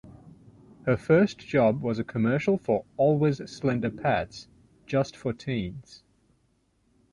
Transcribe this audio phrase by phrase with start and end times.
[0.87, 4.47] Her first job was a commercial for Always Slender Pads-
[4.87, 6.01] Just For Teens.